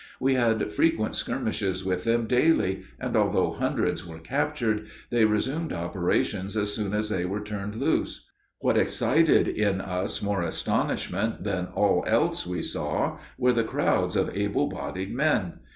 [0.19, 6.57] We had frequent skirmishes with them daily, and although hundreds were captured, they resumed operations
[6.57, 8.25] as soon as they were turned loose.
[8.57, 14.35] What excited in us more astonishment than all else we saw were the crowds of
[14.35, 15.59] able bodied men.